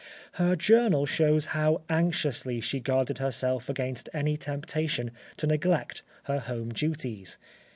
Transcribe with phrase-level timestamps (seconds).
[0.31, 6.69] Her journal shows how anxiously she guarded herself against any temptation to neglect her home
[6.71, 7.37] duties.